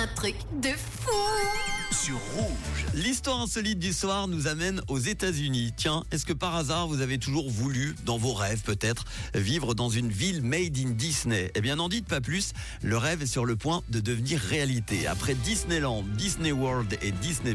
[0.00, 1.10] un truc de fou
[1.92, 2.49] sur Rouge.
[2.92, 5.72] L'histoire insolite du soir nous amène aux États-Unis.
[5.76, 9.90] Tiens, est-ce que par hasard vous avez toujours voulu, dans vos rêves peut-être, vivre dans
[9.90, 11.52] une ville made in Disney?
[11.54, 12.52] Eh bien, n'en dites pas plus.
[12.82, 15.06] Le rêve est sur le point de devenir réalité.
[15.06, 17.54] Après Disneyland, Disney World et Disney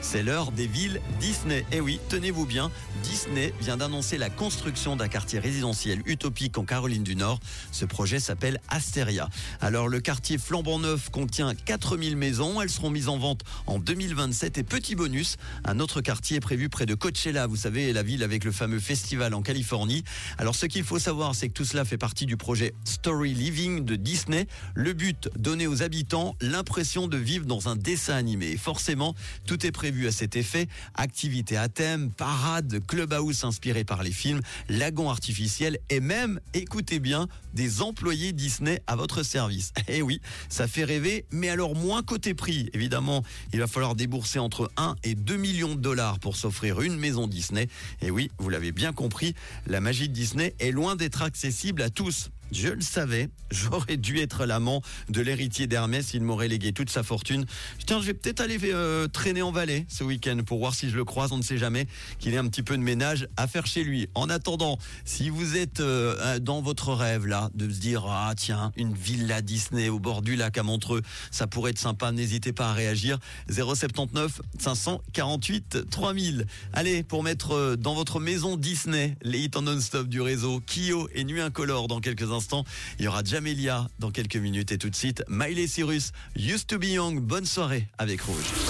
[0.00, 1.66] c'est l'heure des villes Disney.
[1.72, 2.70] Eh oui, tenez-vous bien,
[3.02, 7.40] Disney vient d'annoncer la construction d'un quartier résidentiel utopique en Caroline du Nord.
[7.72, 9.28] Ce projet s'appelle Asteria.
[9.60, 12.62] Alors, le quartier flambant neuf contient 4000 maisons.
[12.62, 14.59] Elles seront mises en vente en 2027.
[14.60, 18.22] Et petit bonus, un autre quartier est prévu près de Coachella, vous savez, la ville
[18.22, 20.04] avec le fameux festival en Californie.
[20.36, 23.86] Alors ce qu'il faut savoir, c'est que tout cela fait partie du projet Story Living
[23.86, 24.46] de Disney.
[24.74, 28.58] Le but, donner aux habitants l'impression de vivre dans un dessin animé.
[28.58, 29.14] forcément,
[29.46, 30.68] tout est prévu à cet effet.
[30.94, 37.28] Activités à thème, parade, clubhouse inspiré par les films, lagon artificiel et même, écoutez bien,
[37.54, 39.72] des employés Disney à votre service.
[39.92, 42.70] Eh oui, ça fait rêver, mais alors moins côté prix.
[42.74, 46.96] Évidemment, il va falloir débourser entre 1 et 2 millions de dollars pour s'offrir une
[46.98, 47.68] maison Disney.
[48.02, 49.36] Et oui, vous l'avez bien compris,
[49.68, 52.30] la magie de Disney est loin d'être accessible à tous.
[52.52, 57.02] Je le savais, j'aurais dû être l'amant de l'héritier d'Hermès, il m'aurait légué toute sa
[57.02, 57.44] fortune.
[57.86, 60.96] Tiens, je vais peut-être aller euh, traîner en Valais ce week-end pour voir si je
[60.96, 61.86] le croise, on ne sait jamais,
[62.18, 64.08] qu'il ait un petit peu de ménage à faire chez lui.
[64.14, 68.72] En attendant, si vous êtes euh, dans votre rêve là, de se dire, ah tiens,
[68.76, 72.70] une villa Disney au bord du lac à Montreux, ça pourrait être sympa, n'hésitez pas
[72.70, 73.18] à réagir.
[73.48, 76.46] 079 548 3000.
[76.72, 81.08] Allez, pour mettre euh, dans votre maison Disney les hits en non-stop du réseau, Kyo
[81.14, 82.30] et Nuit Incolore dans quelques
[82.98, 86.78] Il y aura Jamelia dans quelques minutes et tout de suite Miley Cyrus, Used to
[86.78, 87.20] be Young.
[87.20, 88.69] Bonne soirée avec Rouge.